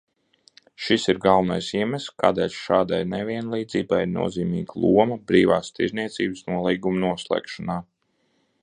[0.85, 7.81] Šis ir galvenais iemesls, kādēļ šādai nevienlīdzībai ir nozīmīga loma brīvās tirdzniecības nolīguma noslēgšanā.